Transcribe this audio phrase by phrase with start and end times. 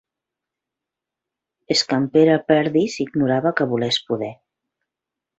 [1.75, 4.31] És que en Pere Perdis ignorava que voler és poder.